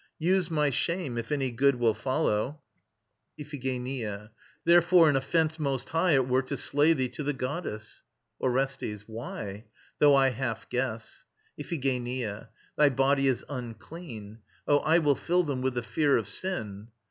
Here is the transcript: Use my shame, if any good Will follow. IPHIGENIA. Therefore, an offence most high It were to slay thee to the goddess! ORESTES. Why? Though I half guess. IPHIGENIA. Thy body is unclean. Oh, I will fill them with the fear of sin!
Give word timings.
Use 0.17 0.49
my 0.49 0.71
shame, 0.71 1.15
if 1.15 1.31
any 1.31 1.51
good 1.51 1.75
Will 1.75 1.93
follow. 1.93 2.59
IPHIGENIA. 3.37 4.31
Therefore, 4.65 5.07
an 5.11 5.15
offence 5.15 5.59
most 5.59 5.89
high 5.89 6.13
It 6.13 6.27
were 6.27 6.41
to 6.41 6.57
slay 6.57 6.93
thee 6.93 7.07
to 7.09 7.21
the 7.21 7.33
goddess! 7.33 8.01
ORESTES. 8.39 9.03
Why? 9.05 9.65
Though 9.99 10.15
I 10.15 10.29
half 10.29 10.67
guess. 10.71 11.25
IPHIGENIA. 11.59 12.49
Thy 12.75 12.89
body 12.89 13.27
is 13.27 13.45
unclean. 13.47 14.39
Oh, 14.67 14.77
I 14.79 14.97
will 14.97 15.13
fill 15.13 15.43
them 15.43 15.61
with 15.61 15.75
the 15.75 15.83
fear 15.83 16.17
of 16.17 16.27
sin! 16.27 16.87